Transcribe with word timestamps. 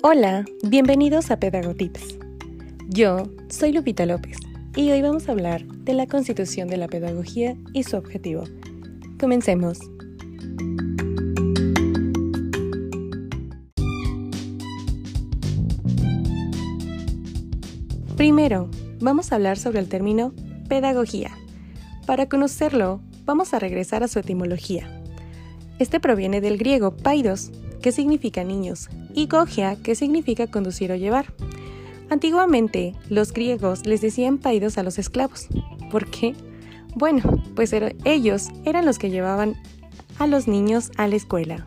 Hola, 0.00 0.44
bienvenidos 0.62 1.32
a 1.32 1.40
Pedagotips. 1.40 2.16
Yo 2.86 3.24
soy 3.48 3.72
Lupita 3.72 4.06
López 4.06 4.36
y 4.76 4.92
hoy 4.92 5.02
vamos 5.02 5.28
a 5.28 5.32
hablar 5.32 5.66
de 5.66 5.92
la 5.92 6.06
constitución 6.06 6.68
de 6.68 6.76
la 6.76 6.86
pedagogía 6.86 7.56
y 7.72 7.82
su 7.82 7.96
objetivo. 7.96 8.44
Comencemos. 9.18 9.80
Primero, 18.16 18.70
vamos 19.00 19.32
a 19.32 19.34
hablar 19.34 19.58
sobre 19.58 19.80
el 19.80 19.88
término 19.88 20.32
pedagogía. 20.68 21.32
Para 22.06 22.28
conocerlo, 22.28 23.00
vamos 23.24 23.52
a 23.52 23.58
regresar 23.58 24.04
a 24.04 24.08
su 24.08 24.20
etimología. 24.20 25.02
Este 25.80 25.98
proviene 25.98 26.40
del 26.40 26.56
griego 26.56 26.96
paidos, 26.96 27.50
que 27.82 27.90
significa 27.90 28.44
niños, 28.44 28.88
y 29.18 29.26
gogia, 29.26 29.74
que 29.74 29.96
significa 29.96 30.46
conducir 30.46 30.92
o 30.92 30.94
llevar. 30.94 31.34
Antiguamente, 32.08 32.94
los 33.08 33.32
griegos 33.32 33.84
les 33.84 34.00
decían 34.00 34.38
paidos 34.38 34.78
a 34.78 34.84
los 34.84 34.96
esclavos. 34.96 35.48
¿Por 35.90 36.06
qué? 36.06 36.36
Bueno, 36.94 37.22
pues 37.56 37.74
ellos 38.04 38.46
eran 38.64 38.86
los 38.86 39.00
que 39.00 39.10
llevaban 39.10 39.56
a 40.20 40.28
los 40.28 40.46
niños 40.46 40.92
a 40.96 41.08
la 41.08 41.16
escuela. 41.16 41.66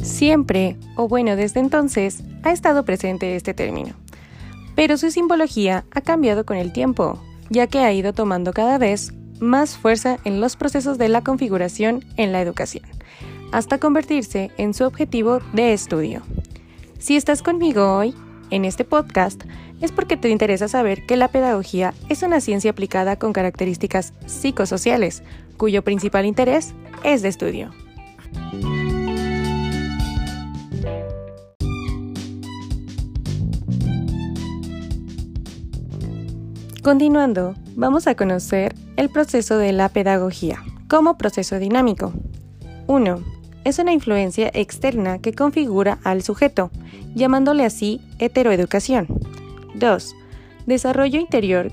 Siempre, 0.00 0.76
o 0.94 1.08
bueno, 1.08 1.34
desde 1.34 1.58
entonces, 1.58 2.22
ha 2.44 2.52
estado 2.52 2.84
presente 2.84 3.34
este 3.34 3.54
término. 3.54 3.94
Pero 4.76 4.96
su 4.98 5.10
simbología 5.10 5.84
ha 5.90 6.00
cambiado 6.00 6.46
con 6.46 6.56
el 6.56 6.72
tiempo, 6.72 7.20
ya 7.50 7.66
que 7.66 7.80
ha 7.80 7.92
ido 7.92 8.12
tomando 8.12 8.52
cada 8.52 8.78
vez 8.78 9.12
más 9.40 9.76
fuerza 9.76 10.18
en 10.24 10.40
los 10.40 10.56
procesos 10.56 10.98
de 10.98 11.08
la 11.08 11.22
configuración 11.22 12.04
en 12.16 12.32
la 12.32 12.40
educación, 12.40 12.84
hasta 13.52 13.78
convertirse 13.78 14.50
en 14.58 14.74
su 14.74 14.84
objetivo 14.84 15.40
de 15.52 15.72
estudio. 15.72 16.22
Si 16.98 17.16
estás 17.16 17.42
conmigo 17.42 17.96
hoy, 17.96 18.14
en 18.50 18.64
este 18.64 18.84
podcast, 18.84 19.44
es 19.80 19.92
porque 19.92 20.16
te 20.16 20.28
interesa 20.28 20.68
saber 20.68 21.06
que 21.06 21.16
la 21.16 21.28
pedagogía 21.28 21.94
es 22.08 22.22
una 22.22 22.40
ciencia 22.40 22.70
aplicada 22.70 23.16
con 23.18 23.32
características 23.32 24.12
psicosociales, 24.26 25.22
cuyo 25.56 25.82
principal 25.82 26.26
interés 26.26 26.74
es 27.04 27.22
de 27.22 27.28
estudio. 27.28 27.70
Continuando, 36.82 37.56
vamos 37.74 38.06
a 38.06 38.14
conocer 38.14 38.72
el 38.96 39.10
proceso 39.10 39.58
de 39.58 39.72
la 39.72 39.88
pedagogía 39.88 40.62
como 40.88 41.18
proceso 41.18 41.58
dinámico. 41.58 42.12
1. 42.86 43.18
Es 43.64 43.80
una 43.80 43.92
influencia 43.92 44.48
externa 44.54 45.18
que 45.18 45.32
configura 45.32 45.98
al 46.04 46.22
sujeto, 46.22 46.70
llamándole 47.16 47.64
así 47.64 48.00
heteroeducación. 48.20 49.08
2. 49.74 50.14
Desarrollo 50.66 51.18
interior 51.18 51.72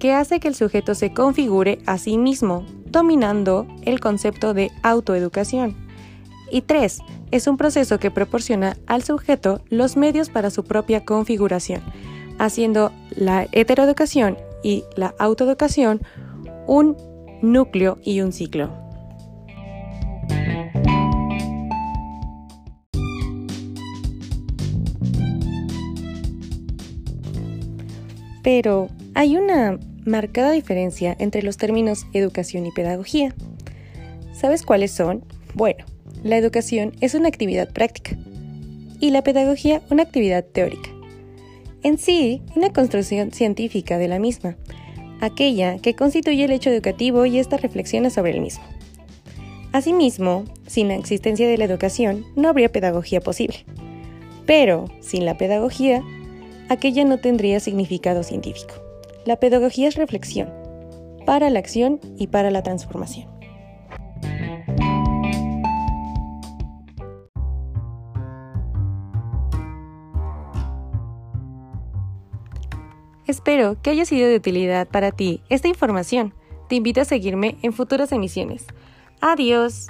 que 0.00 0.12
hace 0.12 0.40
que 0.40 0.48
el 0.48 0.54
sujeto 0.56 0.96
se 0.96 1.12
configure 1.12 1.78
a 1.86 1.96
sí 1.96 2.18
mismo, 2.18 2.66
dominando 2.86 3.66
el 3.82 4.00
concepto 4.00 4.52
de 4.52 4.70
autoeducación. 4.82 5.76
Y 6.50 6.62
3. 6.62 6.98
Es 7.30 7.46
un 7.46 7.56
proceso 7.56 7.98
que 7.98 8.10
proporciona 8.10 8.76
al 8.86 9.04
sujeto 9.04 9.62
los 9.70 9.96
medios 9.96 10.28
para 10.28 10.50
su 10.50 10.64
propia 10.64 11.04
configuración, 11.04 11.82
haciendo 12.38 12.92
la 13.10 13.46
heteroeducación 13.52 14.38
y 14.62 14.84
la 14.96 15.14
autoeducación 15.18 16.00
un 16.66 16.96
núcleo 17.42 17.98
y 18.02 18.20
un 18.20 18.32
ciclo. 18.32 18.70
Pero 28.42 28.88
hay 29.14 29.36
una 29.36 29.78
marcada 30.06 30.52
diferencia 30.52 31.14
entre 31.18 31.42
los 31.42 31.58
términos 31.58 32.06
educación 32.12 32.64
y 32.66 32.72
pedagogía. 32.72 33.34
¿Sabes 34.32 34.62
cuáles 34.62 34.92
son? 34.92 35.24
Bueno, 35.54 35.84
la 36.22 36.36
educación 36.36 36.92
es 37.00 37.14
una 37.14 37.28
actividad 37.28 37.72
práctica 37.72 38.16
y 39.00 39.10
la 39.10 39.22
pedagogía 39.22 39.82
una 39.90 40.04
actividad 40.04 40.44
teórica 40.44 40.97
en 41.82 41.98
sí 41.98 42.42
una 42.56 42.72
construcción 42.72 43.32
científica 43.32 43.98
de 43.98 44.08
la 44.08 44.18
misma, 44.18 44.56
aquella 45.20 45.78
que 45.78 45.94
constituye 45.94 46.44
el 46.44 46.52
hecho 46.52 46.70
educativo 46.70 47.26
y 47.26 47.38
esta 47.38 47.56
reflexiona 47.56 48.10
sobre 48.10 48.32
el 48.32 48.40
mismo. 48.40 48.64
Asimismo, 49.72 50.44
sin 50.66 50.88
la 50.88 50.94
existencia 50.94 51.48
de 51.48 51.58
la 51.58 51.64
educación 51.64 52.24
no 52.36 52.48
habría 52.48 52.72
pedagogía 52.72 53.20
posible. 53.20 53.64
Pero, 54.46 54.86
sin 55.00 55.24
la 55.24 55.36
pedagogía, 55.36 56.02
aquella 56.68 57.04
no 57.04 57.18
tendría 57.18 57.60
significado 57.60 58.22
científico. 58.22 58.74
La 59.26 59.36
pedagogía 59.36 59.88
es 59.88 59.96
reflexión, 59.96 60.48
para 61.26 61.50
la 61.50 61.58
acción 61.58 62.00
y 62.16 62.28
para 62.28 62.50
la 62.50 62.62
transformación. 62.62 63.37
Espero 73.28 73.76
que 73.82 73.90
haya 73.90 74.06
sido 74.06 74.26
de 74.26 74.36
utilidad 74.36 74.88
para 74.88 75.12
ti 75.12 75.42
esta 75.50 75.68
información. 75.68 76.32
Te 76.68 76.76
invito 76.76 77.02
a 77.02 77.04
seguirme 77.04 77.58
en 77.62 77.74
futuras 77.74 78.10
emisiones. 78.10 78.66
Adiós. 79.20 79.88